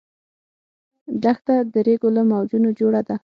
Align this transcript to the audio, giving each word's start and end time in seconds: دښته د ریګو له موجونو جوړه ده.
دښته 1.23 1.55
د 1.73 1.75
ریګو 1.87 2.09
له 2.15 2.21
موجونو 2.31 2.69
جوړه 2.79 3.01
ده. 3.07 3.15